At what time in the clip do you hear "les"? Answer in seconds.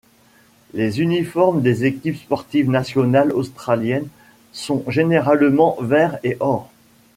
0.73-0.99